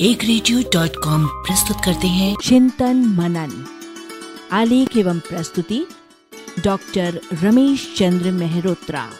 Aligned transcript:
एक 0.00 0.24
radio 0.24 0.62
dot 0.72 0.90
com 1.04 1.26
प्रस्तुत 1.26 1.76
करते 1.84 2.06
हैं। 2.06 2.36
चिंतन 2.44 2.96
मनन 2.96 3.66
आलेख 4.52 4.96
एवं 4.96 5.20
प्रस्तुति 5.20 5.86
डॉक्टर 6.64 7.20
रमेश 7.42 7.94
चंद्र 7.96 8.30
मेहरोत्रा। 8.30 9.10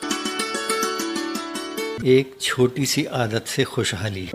एक 2.04 2.36
छोटी 2.40 2.86
सी 2.86 3.04
आदत 3.04 3.44
से 3.46 3.64
खुशहाली। 3.64 4.30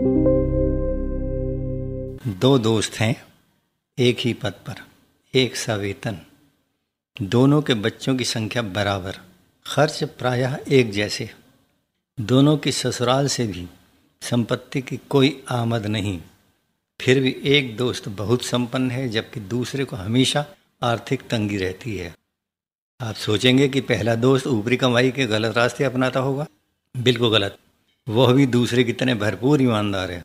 दो 2.30 2.58
दोस्त 2.58 2.94
हैं 2.94 3.24
एक 3.98 4.16
ही 4.20 4.32
पद 4.32 4.52
पर 4.52 4.74
एक 5.34 5.56
सा 5.56 5.74
वेतन। 5.74 6.18
दोनों 7.22 7.62
के 7.62 7.74
बच्चों 7.74 8.16
की 8.16 8.24
संख्या 8.24 8.62
बराबर 8.62 9.14
खर्च 9.66 10.04
प्रायः 10.04 10.58
एक 10.68 10.92
जैसे। 10.92 11.30
दोनों 12.20 12.56
की 12.56 12.72
ससुराल 12.72 13.28
से 13.28 13.46
भी 13.46 13.68
संपत्ति 14.22 14.80
की 14.80 15.00
कोई 15.10 15.42
आमद 15.50 15.86
नहीं। 15.86 16.20
फिर 17.02 17.20
भी 17.20 17.36
एक 17.44 17.76
दोस्त 17.76 18.08
बहुत 18.08 18.44
संपन्न 18.44 18.90
है, 18.90 19.08
जबकि 19.08 19.40
दूसरे 19.40 19.84
को 19.84 19.96
हमेशा 19.96 20.46
आर्थिक 20.82 21.20
तंगी 21.20 21.56
रहती 21.56 21.96
है। 21.96 22.14
आप 23.00 23.14
सोचेंगे 23.14 23.68
कि 23.68 23.80
पहला 23.80 24.14
दोस्त 24.14 24.46
ऊपरी 24.46 24.76
कमाई 24.76 25.10
के 25.10 25.26
गलत 25.26 25.56
रास्ते 25.56 25.84
अपनाता 25.84 26.20
होगा। 26.20 26.46
बिल्कुल 26.96 27.30
गलत। 27.30 27.58
वह 28.08 28.32
भी 28.32 28.46
दूसरे 28.46 28.84
की 28.84 28.92
तरह 28.92 29.14
भरपूर 29.14 29.62
ईमानदार 29.62 30.10
है। 30.10 30.24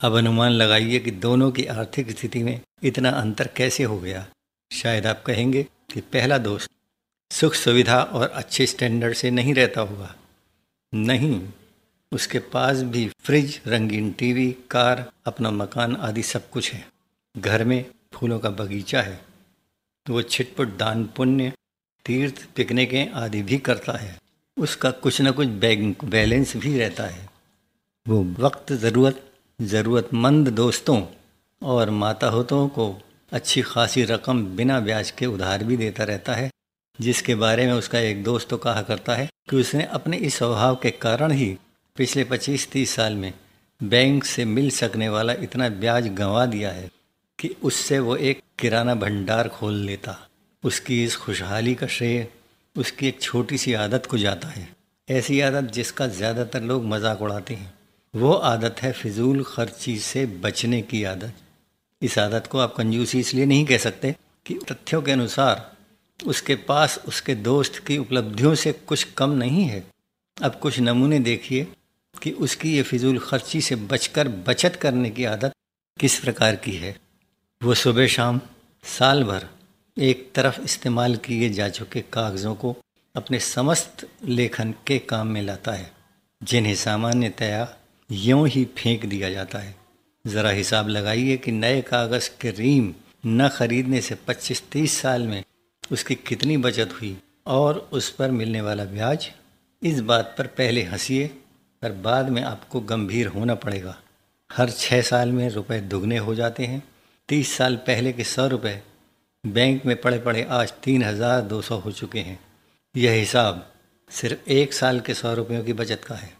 अब 0.00 0.16
अनुमान 0.16 0.52
लगाइए 0.52 0.98
कि 0.98 1.10
दोनों 1.10 1.50
की 1.50 1.66
आर्थिक 1.66 2.10
स्थिति 2.10 2.42
में 2.42 2.60
इतना 2.82 3.10
अंतर 3.10 3.46
कैसे 3.46 3.84
हो 3.84 3.98
गया। 3.98 4.26
शायद 4.72 5.06
आप 5.06 5.22
कहेंगे 5.26 5.62
कि 5.62 6.00
पहला 6.00 6.38
दोस्त 6.38 6.70
सुख 7.30 7.54
सुविधा 7.54 8.02
और 8.02 8.28
अच्छे 8.28 8.66
स्टैंडर्ड 8.66 9.14
से 9.14 9.30
नहीं 9.30 9.54
रहता 9.54 9.80
होगा। 9.80 10.14
नहीं। 10.94 11.48
उसके 12.14 12.38
पास 12.38 12.82
भी 12.82 13.08
फ्रिज, 13.20 13.60
रंगीन 13.66 14.10
टीवी, 14.12 14.56
कार, 14.70 15.12
अपना 15.26 15.50
मकान 15.50 15.96
आदि 15.96 16.22
सब 16.22 16.50
कुछ 16.50 16.72
है। 16.72 16.86
घर 17.36 17.64
में 17.64 17.84
फूलों 18.14 18.38
का 18.38 18.50
बगीचा 18.50 19.02
है। 19.02 19.20
वो 20.06 20.22
छिटपुट 20.22 20.76
दान 20.76 21.04
पुण्य, 21.16 21.52
तीर्थ, 22.04 22.46
पिकनिकें 22.56 23.10
आदि 23.10 23.42
भी 23.42 23.58
करता 23.58 23.92
है। 23.92 24.18
उसका 24.58 24.90
कुछ 24.90 25.20
ना 25.20 25.30
कुछ 25.30 25.46
बैंक 25.46 26.04
बैलेंस 26.04 26.56
भी 26.56 26.78
रहता 26.78 27.04
है। 27.04 27.28
वो 28.06 28.22
वक्त, 28.38 28.72
ज़रूरत, 28.72 29.22
ज़रूरतमंद 29.62 30.48
दोस्तों 30.48 31.02
और 31.62 31.90
माताहतों 31.90 32.68
को 32.68 33.02
अच्छी 33.32 33.62
खासी 33.62 34.04
रकम 34.04 34.46
बिना 34.46 34.80
ब्याज 34.80 35.10
के 35.10 35.26
उधार 35.26 35.64
भी 35.64 35.76
देता 35.76 36.04
रहता 36.04 36.34
है, 36.34 36.50
जिसके 37.00 37.34
बारे 37.34 37.66
में 37.66 37.72
उसका 37.72 37.98
एक 37.98 38.24
दोस्त 38.24 38.48
तो 38.48 38.56
कहा 38.56 38.82
करता 38.82 39.14
है 39.14 39.28
कि 39.50 39.56
उसने 39.56 39.84
अपने 39.84 40.16
इस 40.16 40.38
स्वभाव 40.38 40.76
के 40.76 40.90
कारण 40.90 41.32
ही 41.32 41.56
पिछले 41.98 42.22
पच्चीस 42.24 42.66
तीस 42.70 42.90
साल 42.90 43.14
में 43.14 43.32
बैंक 43.80 44.24
से 44.24 44.44
मिल 44.44 44.70
सकने 44.70 45.08
वाला 45.08 45.32
इतना 45.32 45.68
ब्याज 45.68 46.06
गंवा 46.14 46.44
दिया 46.46 46.70
है 46.70 46.88
कि 47.38 47.48
उससे 47.62 47.98
वो 47.98 48.16
एक 48.16 48.40
किराना 48.58 48.94
भंडार 48.94 49.48
खोल 49.48 49.74
लेता। 49.76 50.16
उसकी 50.62 51.02
इस 51.04 51.16
खुशहाली 51.16 51.74
का 51.74 51.86
श्रेय, 51.86 52.26
उसकी 52.76 53.08
एक 53.08 53.20
छोटी 53.22 53.58
सी 53.58 53.72
आदत 53.74 54.06
को 54.06 54.18
जाता 54.18 54.48
है। 54.48 54.66
ऐसी 55.08 55.40
आदत 55.40 55.70
जिसका 55.72 56.06
ज़्यादातर 56.08 56.62
लोग 56.62 56.84
मज़ाक 56.84 57.22
उड़ाते 57.22 57.54
हैं। 57.54 57.72
वो 58.14 58.32
आदत 58.32 58.82
है 58.82 58.92
फिजूल 58.92 59.42
खर्ची 59.44 59.96
से 59.98 60.26
बचने 60.42 60.82
की 60.82 61.04
आदत। 61.04 61.32
इस 62.02 62.18
आदत 62.18 62.46
को 62.46 62.58
आप 62.58 62.74
कंजूसी 62.76 63.20
इसलिए 63.20 63.46
नहीं 63.46 63.64
कह 63.66 63.78
सकते 63.78 64.14
कि 64.46 64.58
तथ्यों 64.70 65.02
के 65.02 65.12
अनुसार 65.12 65.70
उसके 66.20 66.54
पास 66.64 66.98
उसके 67.08 67.34
दोस्त 67.44 67.82
की 67.86 67.98
उपलब्धियों 67.98 68.54
से 68.56 68.72
कुछ 68.72 69.04
कम 69.12 69.30
नहीं 69.36 69.64
है। 69.64 69.82
अब 70.36 70.58
कुछ 70.62 70.80
नमूने 70.80 71.18
देखिए। 71.20 71.66
कि 72.18 72.30
उसकी 72.30 72.76
ये 72.76 72.82
फिजूल 72.82 73.18
खर्ची 73.18 73.60
से 73.60 73.76
बचकर, 73.76 74.28
बचत 74.28 74.76
करने 74.76 75.10
की 75.10 75.24
आदत 75.24 75.52
किस 76.00 76.18
प्रकार 76.18 76.56
की 76.56 76.72
है? 76.72 76.96
वो 77.62 77.74
सुबह 77.74 78.06
शाम 78.06 78.40
साल 78.84 79.24
भर 79.24 79.48
एक 79.98 80.32
तरफ़ 80.34 80.60
इस्तेमाल 80.60 81.16
किए 81.16 81.48
जा 81.50 81.68
चुके 81.68 82.00
कागज़ों 82.00 82.54
को 82.54 82.76
अपने 83.16 83.38
समस्त 83.38 84.08
लेखन 84.24 84.74
के 84.86 84.98
काम 84.98 85.26
में 85.26 85.42
लाता 85.42 85.72
है, 85.72 85.92
जिन्हें 86.42 86.74
सामान्यतया 86.74 87.76
यूँ 88.10 88.48
ही 88.48 88.64
फेंक 88.64 89.06
दिया 89.06 89.30
जाता 89.30 89.58
है। 89.58 89.74
ज़रा 90.26 90.50
हिसाब 90.50 90.88
लगाइए 90.88 91.36
कि 91.36 91.52
नए 91.52 91.80
कागज़ 91.82 92.30
के 92.40 92.50
रीम 92.50 92.94
न 93.26 93.48
खरीदने 93.48 94.00
से 94.00 94.14
25-30 94.14 95.00
साल 95.00 95.22
में 95.22 95.44
उसकी 95.92 96.14
कितनी 96.14 96.56
बचत 96.56 96.92
हुई 96.92 97.16
और 97.46 97.88
उस 97.92 98.10
पर 98.10 98.30
मिलने 98.30 98.60
वाला 98.60 98.84
ब्याज 98.84 99.30
इस 99.82 100.00
बात 100.00 100.34
पर 100.38 100.46
पहले 100.46 100.82
हंसीए 100.82 101.30
पर 101.84 101.92
बाद 102.02 102.28
में 102.28 102.42
आपको 102.42 102.80
गंभीर 102.82 103.26
होना 103.26 103.54
पड़ेगा। 103.56 103.96
हर 104.50 104.70
छः 104.70 105.00
साल 105.02 105.32
में 105.32 105.48
रुपए 105.50 105.80
दुगने 105.82 106.18
हो 106.18 106.34
जाते 106.34 106.66
हैं। 106.66 106.82
तीस 107.28 107.56
साल 107.56 107.76
पहले 107.76 108.12
के 108.12 108.24
सौ 108.24 108.46
रुपये 108.46 108.80
बैंक 109.44 109.84
में 109.86 110.00
पड़े 110.00 110.18
पड़े 110.18 110.42
आज 110.52 110.72
तीन 110.84 111.02
हज़ार 111.02 111.40
दो 111.42 111.60
सौ 111.62 111.76
हो 111.76 111.92
चुके 111.92 112.18
हैं। 112.20 112.38
यह 112.94 113.12
हिसाब 113.12 113.66
सिर्फ़ 114.10 114.50
एक 114.50 114.72
साल 114.72 115.00
के 115.00 115.14
सौ 115.14 115.32
रुपयों 115.34 115.62
की 115.64 115.72
बचत 115.72 116.04
का 116.04 116.14
है। 116.14 116.32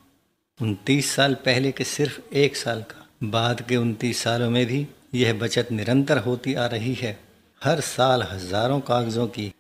उनतीस 0.61 1.11
साल 1.11 1.35
पहले 1.35 1.73
के 1.73 1.85
सिर्फ़ 1.85 2.21
एक 2.35 2.57
साल 2.57 2.83
का। 2.83 3.07
बाद 3.25 3.61
के 3.61 3.77
उनतीस 3.77 4.23
सालों 4.23 4.51
में 4.51 4.65
भी 4.67 4.87
यह 5.15 5.33
बचत 5.33 5.69
निरंतर 5.73 6.19
होती 6.19 6.55
आ 6.55 6.67
रही 6.67 6.95
है। 6.95 7.19
हर 7.63 7.81
साल 7.81 8.23
हज़ारों 8.23 8.81
कागज़ों 8.81 9.27
की, 9.27 9.53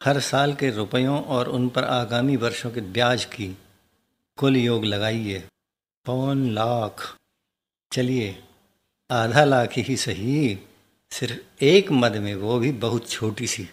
हर 0.00 0.20
साल 0.20 0.54
के 0.54 0.70
रुपयों 0.70 1.20
और 1.24 1.48
उन 1.48 1.68
पर 1.68 1.84
आगामी 1.84 2.36
वर्षों 2.36 2.70
के 2.70 2.80
ब्याज 2.80 3.24
की 3.24 3.56
कुल 4.38 4.56
योग 4.56 4.84
लगाइए। 4.84 5.42
पौन 6.06 6.48
लाख। 6.50 7.02
चलिए, 7.92 8.36
आधा 9.10 9.44
लाख 9.44 9.76
ही 9.78 9.96
सही। 9.96 10.58
सिर्फ़ 11.12 11.64
एक 11.64 11.92
मद 11.92 12.16
में 12.16 12.34
वो 12.34 12.58
भी 12.58 12.72
बहुत 12.72 13.08
छोटी 13.10 13.46
सी। 13.46 13.68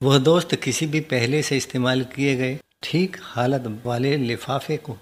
वह 0.00 0.18
दोस्त 0.18 0.54
किसी 0.54 0.86
भी 0.86 1.00
पहले 1.00 1.42
से 1.42 1.56
इस्तेमाल 1.56 2.04
किए 2.04 2.34
गए, 2.36 2.58
ठीक 2.82 3.16
हालत 3.22 3.82
वाले 3.86 4.16
लिफाफे 4.16 4.76
को 4.76 4.98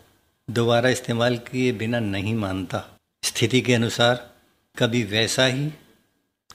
दोबारा 0.48 0.88
इस्तेमाल 0.88 1.38
किए 1.46 1.72
बिना 1.72 2.00
नहीं 2.00 2.34
मानता। 2.34 2.84
स्थिति 3.22 3.60
के 3.60 3.74
अनुसार 3.74 4.30
कभी 4.76 5.02
वैसा 5.04 5.46
ही, 5.46 5.68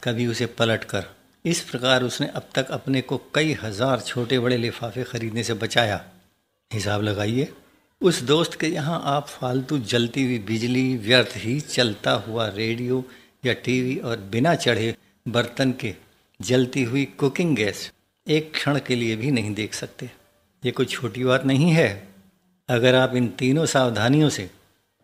कभी 0.04 0.28
उसे 0.28 0.46
पलट 0.46 0.84
कर। 0.84 1.06
इस 1.46 1.62
प्रकार 1.62 2.04
उसने 2.04 2.28
अब 2.28 2.50
तक 2.56 2.72
अपने 2.72 3.02
को 3.02 3.22
कई 3.36 3.54
हज़ार 3.54 4.02
छोटे 4.02 4.40
बड़े 4.40 4.58
लिफाफे 4.58 5.04
खरीदने 5.04 5.44
से 5.44 5.54
बचाया। 5.54 6.06
हिसाब 6.72 7.02
लगाइए। 7.02 7.54
उस 8.02 8.22
दोस्त 8.24 8.54
के 8.54 8.68
यहाँ 8.68 9.02
आप 9.06 9.28
फालतू 9.28 9.78
जलती 9.82 10.24
हुई 10.24 10.38
बिजली, 10.40 10.98
व्यर्थ 10.98 11.32
ही 11.36 11.60
चलता 11.60 12.12
हुआ 12.28 12.48
रेडियो 12.48 13.04
या 13.46 13.54
टीवी 13.66 13.96
और 14.00 14.18
बिना 14.32 14.54
चढ़े 14.56 14.96
बर्तन 15.26 15.72
के 15.82 15.94
जलती 16.40 16.84
हुई 16.84 17.06
कुकिंग 17.20 17.56
गैस 17.56 17.92
एक 18.28 18.52
क्षण 18.54 18.80
के 18.88 18.96
लिए 18.96 19.16
भी 19.16 19.32
नहीं 19.32 19.54
देख 19.54 19.74
सकते। 19.74 20.10
ये 20.64 20.72
कोई 20.72 20.86
छोटी 20.86 21.24
बात 21.24 21.46
नहीं 21.46 21.72
है। 21.72 21.90
अगर 22.70 22.96
आप 22.96 23.16
इन 23.16 23.28
तीनों 23.40 23.66
सावधानियों 23.66 24.30
से 24.30 24.50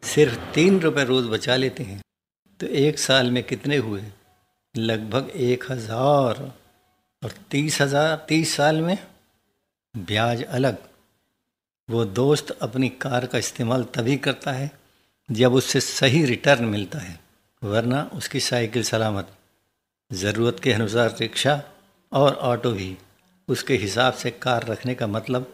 सिर्फ़ 0.04 0.38
तीन 0.54 0.80
रुपए 0.80 1.04
रोज़ 1.06 1.28
बचा 1.30 1.56
लेते 1.56 1.84
हैं 1.84 2.02
तो 2.60 2.68
एक 2.68 3.00
साल 3.00 3.32
में 3.32 3.44
कितने 3.44 3.78
हुए? 3.78 4.04
लगभग 4.76 5.32
एक 5.36 5.72
हज़ार। 5.72 6.52
और 7.22 7.32
तीस 7.52 7.82
हज़ार, 7.82 8.26
तीस 8.30 8.56
साल 8.56 8.82
में 8.82 8.98
ब्याज 9.96 10.44
अलग। 10.44 10.78
वो 11.90 12.04
दोस्त 12.06 12.52
अपनी 12.62 12.90
कार 13.02 13.26
का 13.26 13.38
इस्तेमाल 13.38 13.84
तभी 13.96 14.18
करता 14.18 14.52
है 14.52 14.72
जब 15.30 15.54
उससे 15.54 15.80
सही 15.80 16.24
रिटर्न 16.26 16.66
मिलता 16.66 17.00
है, 17.00 17.20
वरना 17.62 18.02
उसकी 18.14 18.40
साइकिल 18.40 18.84
सलामत। 18.84 19.28
ज़रूरत 20.12 20.60
के 20.60 20.74
अनुसार 20.74 21.16
रिक्शा 21.20 21.62
और 22.12 22.34
ऑटो 22.34 22.72
भी 22.72 22.96
उसके 23.48 23.76
हिसाब 23.76 24.14
से 24.14 24.32
कार 24.32 24.66
रखने 24.68 24.96
का 24.96 25.08
मतलब 25.08 25.54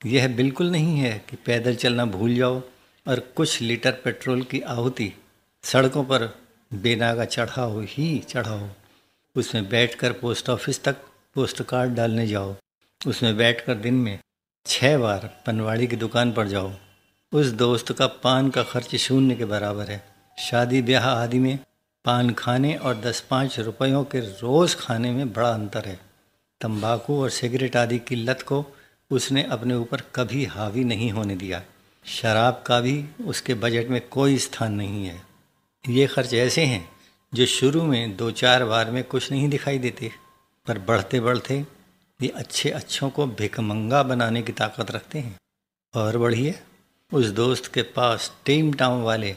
यह 0.00 0.28
बिल्कुल 0.36 0.70
नहीं 0.70 0.98
है 0.98 1.12
कि 1.30 1.36
पैदल 1.36 1.74
चलना 1.74 2.04
भूल 2.06 2.34
जाओ 2.34 2.62
और 3.06 3.20
कुछ 3.36 3.60
लीटर 3.60 3.92
पेट्रोल 4.04 4.42
की 4.42 4.60
आहुति 4.60 5.12
सड़कों 5.64 6.04
पर 6.04 6.28
बेनागा 6.74 7.24
चढ़ाओ 7.24 7.80
ही 7.80 8.18
चढ़ाओ। 8.28 8.68
उसमें 9.36 9.68
बैठकर 9.68 10.12
पोस्ट 10.12 10.48
ऑफ़िस 10.50 10.82
तक 10.84 10.96
पोस्ट 11.34 11.62
कार्ड 11.62 11.94
डालने 11.94 12.26
जाओ। 12.26 12.54
उसमें 13.00 13.36
बैठकर 13.36 13.74
दिन 13.76 13.94
में 13.94 14.18
छः 14.66 14.96
बार 14.98 15.28
पनवाड़ी 15.46 15.86
की 15.86 15.96
दुकान 15.96 16.32
पर 16.32 16.48
जाओ। 16.48 16.70
उस 17.32 17.46
दोस्त 17.46 17.92
का 17.92 18.06
पान 18.06 18.48
का 18.50 18.62
खर्च 18.62 18.94
शून्य 18.96 19.34
के 19.34 19.44
बराबर 19.44 19.90
है। 19.90 20.02
शादी 20.38 20.82
ब्याह 20.82 21.08
आदि 21.08 21.38
में 21.38 21.58
पान 22.04 22.30
खाने 22.30 22.74
और 22.74 23.00
दस 23.00 23.20
पाँच 23.20 23.58
रुपयों 23.60 24.04
के 24.04 24.20
रोज़ 24.20 24.76
खाने 24.76 25.10
में 25.12 25.32
बड़ा 25.32 25.48
अंतर 25.48 25.84
है। 25.84 25.98
तंबाकू 26.60 27.20
और 27.22 27.30
सिगरेट 27.30 27.76
आदि 27.76 27.98
की 27.98 28.16
लत 28.16 28.42
को 28.42 28.64
उसने 29.10 29.42
अपने 29.42 29.74
ऊपर 29.74 30.02
कभी 30.14 30.44
हावी 30.44 30.84
नहीं 30.84 31.10
होने 31.10 31.36
दिया। 31.36 31.62
शराब 32.04 32.62
का 32.66 32.80
भी 32.80 33.04
उसके 33.26 33.54
बजट 33.54 33.88
में 33.88 34.00
कोई 34.08 34.38
स्थान 34.38 34.72
नहीं 34.72 35.04
है। 35.06 35.22
ये 35.88 36.06
खर्च 36.06 36.34
ऐसे 36.34 36.64
हैं 36.64 36.88
जो 37.34 37.46
शुरू 37.46 37.82
में 37.82 38.16
दो 38.16 38.30
चार 38.30 38.64
बार 38.64 38.90
में 38.90 39.02
कुछ 39.04 39.30
नहीं 39.32 39.48
दिखाई 39.48 39.78
देते, 39.78 40.10
पर 40.66 40.78
बढ़ते 40.78 41.20
बढ़ते 41.20 41.64
ये 42.20 42.28
अच्छे 42.28 42.70
अच्छों 42.70 43.08
को 43.10 43.26
भिकमंगा 43.28 44.02
बनाने 44.02 44.42
की 44.42 44.52
ताकत 44.52 44.90
रखते 44.90 45.18
हैं। 45.18 45.36
और 45.94 46.18
बढ़िए, 46.18 46.54
उस 47.12 47.26
दोस्त 47.26 47.66
के 47.66 47.82
पास 47.90 48.30
टीम 48.46 48.72
टाउन 48.72 49.02
वाले 49.02 49.34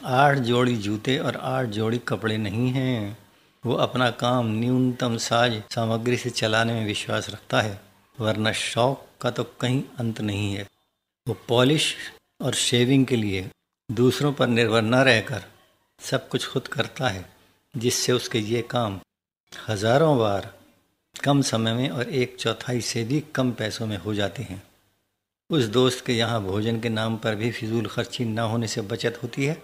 आठ 0.00 0.38
जोड़ी 0.40 0.76
जूते 0.76 1.16
और 1.18 1.36
आठ 1.36 1.66
जोड़ी 1.68 1.98
कपड़े 1.98 2.36
नहीं 2.38 2.70
हैं। 2.70 3.16
वो 3.64 3.74
अपना 3.76 4.10
काम 4.10 4.46
न्यूनतम 4.50 5.16
साज 5.16 5.62
सामग्री 5.70 6.16
से 6.16 6.30
चलाने 6.30 6.72
में 6.74 6.86
विश्वास 6.86 7.28
रखता 7.30 7.60
है, 7.60 7.80
वरना 8.18 8.52
शौक 8.52 9.06
का 9.20 9.30
तो 9.30 9.44
कहीं 9.60 9.82
अंत 9.98 10.20
नहीं 10.20 10.54
है। 10.54 10.66
वो 11.26 11.36
पॉलिश 11.48 11.94
और 12.40 12.54
शेविंग 12.54 13.06
के 13.06 13.16
लिए 13.16 13.48
दूसरों 13.88 14.32
पर 14.32 14.46
निर्भर 14.48 14.82
न 14.82 14.94
रहकर 14.94 15.44
सब 16.00 16.28
कुछ 16.28 16.46
खुद 16.46 16.68
करता 16.68 17.08
है, 17.08 17.24
जिससे 17.74 18.12
उसके 18.12 18.38
ये 18.38 18.62
काम 18.70 19.00
हज़ारों 19.52 20.18
बार 20.18 20.52
कम 21.24 21.40
समय 21.42 21.72
में 21.72 21.88
और 21.88 22.08
एक 22.08 22.36
चौथाई 22.36 22.80
से 22.80 23.02
भी 23.04 23.20
कम 23.34 23.50
पैसों 23.52 23.86
में 23.86 23.96
हो 23.96 24.14
जाते 24.14 24.42
हैं। 24.42 24.62
उस 25.50 25.64
दोस्त 25.64 26.04
के 26.06 26.12
यहाँ 26.12 26.42
भोजन 26.42 26.80
के 26.80 26.88
नाम 26.88 27.16
पर 27.16 27.34
भी 27.34 27.50
फिजूल 27.50 27.86
खर्ची 27.86 28.24
ना 28.24 28.42
होने 28.42 28.66
से 28.66 28.80
बचत 28.80 29.18
होती 29.22 29.44
है। 29.44 29.54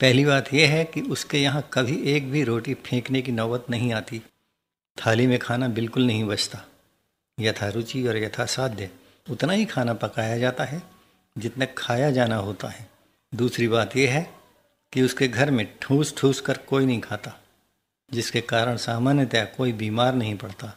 पहली 0.00 0.24
बात 0.24 0.52
यह 0.54 0.70
है 0.70 0.84
कि 0.84 1.00
उसके 1.00 1.38
यहाँ 1.38 1.68
कभी 1.72 1.96
एक 2.12 2.30
भी 2.30 2.42
रोटी 2.44 2.74
फेंकने 2.74 3.22
की 3.22 3.32
नौबत 3.32 3.66
नहीं 3.70 3.92
आती। 3.92 4.20
थाली 4.98 5.26
में 5.26 5.38
खाना 5.38 5.68
बिल्कुल 5.68 6.06
नहीं 6.06 6.24
बचता। 6.24 6.64
यथा 7.38 7.68
रुचि 7.68 8.06
और 8.06 8.16
यथा 8.16 8.46
साध्य, 8.46 8.90
उतना 9.30 9.52
ही 9.52 9.64
खाना 9.64 9.94
पकाया 9.94 10.38
जाता 10.38 10.64
है, 10.64 10.82
जितना 11.36 11.66
खाया 11.78 12.10
जाना 12.10 12.36
होता 12.36 12.68
है। 12.68 12.88
दूसरी 13.32 13.68
बात 13.68 13.96
यह 13.96 14.12
है 14.12 14.30
कि 14.92 15.02
उसके 15.02 15.28
घर 15.28 15.50
में 15.50 15.66
ठूस 15.80 16.14
ठूस 16.16 16.40
कर 16.40 16.56
कोई 16.56 16.86
नहीं 16.86 17.00
खाता, 17.00 17.36
जिसके 18.10 18.40
कारण 18.40 18.76
सामान्यतः 18.76 19.44
कोई 19.44 19.72
बीमार 19.72 20.14
नहीं 20.14 20.36
पड़ता। 20.36 20.72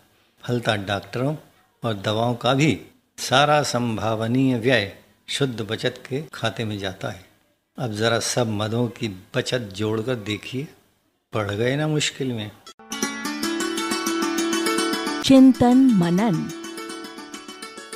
फलता 0.47 0.75
डॉक्टरों 0.75 1.35
और 1.83 1.93
दवाओं 1.93 2.35
का 2.35 2.53
भी 2.53 2.81
सारा 3.17 3.63
संभावनीय 3.63 4.57
व्यय 4.57 4.97
शुद्ध 5.27 5.61
बचत 5.61 6.03
के 6.09 6.23
खाते 6.33 6.65
में 6.65 6.79
जाता 6.79 7.09
है। 7.09 7.25
अब 7.79 7.93
जरा 7.93 8.19
सब 8.19 8.47
मदों 8.47 8.87
की 8.87 9.07
बचत 9.07 9.59
जोड़कर 9.59 10.15
देखिए। 10.15 10.67
पड़ 11.33 11.51
गए 11.51 11.75
ना 11.75 11.87
मुश्किल 11.87 12.33
में। 12.33 12.51
चिंतन 15.23 15.77
मनन। 15.77 16.35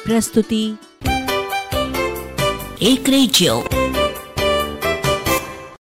प्रस्तुति 0.05 0.73
एक 2.81 3.09
रेडियो। 3.09 3.70